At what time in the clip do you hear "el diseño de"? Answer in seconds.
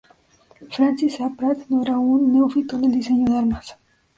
2.85-3.37